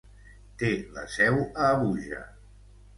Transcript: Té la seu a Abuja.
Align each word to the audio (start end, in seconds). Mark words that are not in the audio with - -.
Té 0.61 0.71
la 0.97 1.05
seu 1.19 1.39
a 1.45 1.71
Abuja. 1.77 2.27